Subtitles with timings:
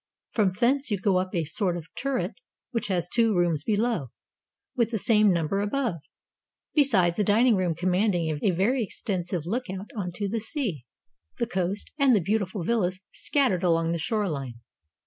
[0.31, 2.31] From thence you go up a sort of turret
[2.71, 4.07] which has two rooms below,
[4.75, 5.97] with the same number above,
[6.73, 10.85] besides a dining room commanding a very extensive lookout on to the sea,
[11.37, 14.55] the coast, and the beautiful villas scattered along the shore line.